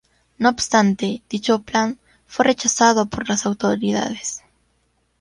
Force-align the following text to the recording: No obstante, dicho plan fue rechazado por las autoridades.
No 0.39 0.49
obstante, 0.49 1.21
dicho 1.29 1.59
plan 1.61 1.99
fue 2.25 2.45
rechazado 2.45 3.05
por 3.05 3.29
las 3.29 3.45
autoridades. 3.45 4.41